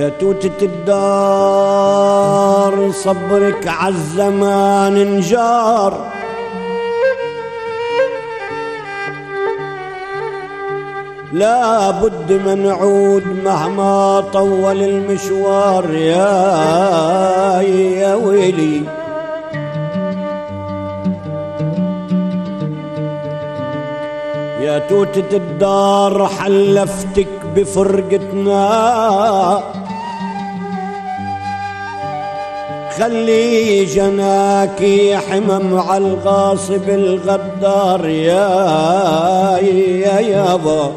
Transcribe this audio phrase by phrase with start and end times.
[0.00, 1.96] يا توتة الدار
[2.92, 5.92] صبرك عالزمان انجار.
[11.32, 17.60] لا بد من نعود مهما طول المشوار يا
[18.00, 18.82] يا ويلي.
[24.60, 28.60] يا توتة الدار حلفتك بفرقتنا.
[33.00, 38.06] خلي جناكي حمم على الغاصب الغدار.
[38.08, 40.92] يا يا يابا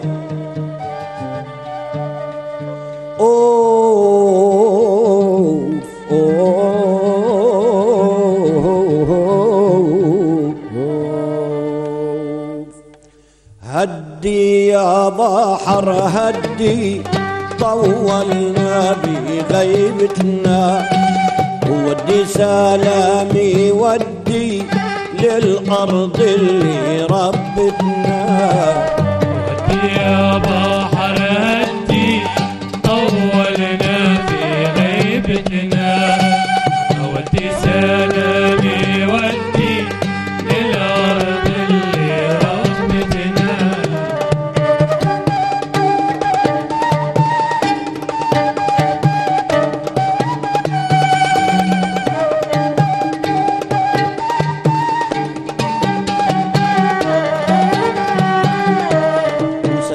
[3.20, 4.44] أوف
[6.12, 6.24] أوف.
[13.64, 17.02] هدي يا بحر هدي
[17.59, 20.90] طولنا بغيبتنا.
[21.74, 24.64] ودي سلامي ودي
[25.20, 28.24] للأرض اللي ربتنا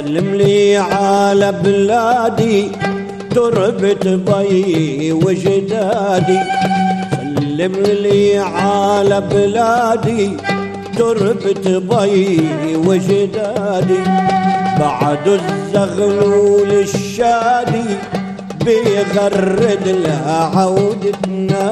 [0.09, 2.71] وسلم لي على بلادي
[3.35, 6.41] تربة بي وجدادي.
[7.13, 7.73] سلم
[8.05, 10.37] لي على بلادي
[10.97, 14.01] تربة بي وجدادي.
[14.81, 17.89] بعد الزغلول الشادي
[18.65, 21.69] بيغرد لها عودتنا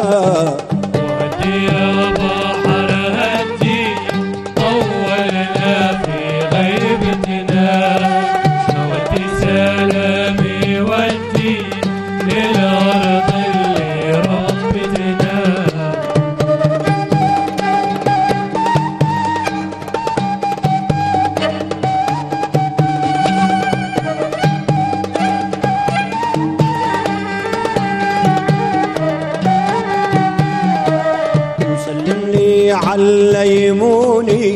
[32.73, 34.47] عليموني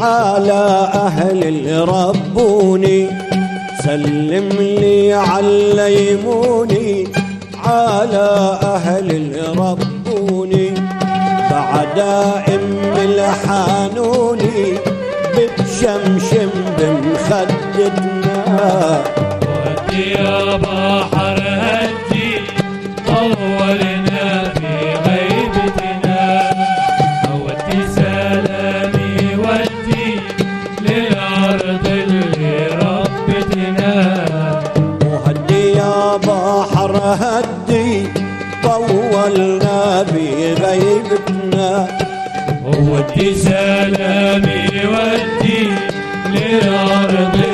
[0.00, 0.64] على
[1.06, 1.42] أهل
[1.88, 3.00] ربوني.
[3.84, 4.48] سلم
[4.82, 7.08] لي عليموني
[7.64, 8.28] على
[8.74, 9.08] أهل
[9.58, 10.68] ربوني.
[11.50, 11.98] بعد
[12.54, 14.60] أم الحانوني
[15.34, 18.40] بتشمشم بمخدتنا
[19.64, 22.07] ودي يا بحر هدي
[36.96, 38.08] هدي
[38.62, 41.88] طولنا بغيبتنا.
[42.64, 45.68] ودي سلامي ودي
[46.26, 47.47] للأرض.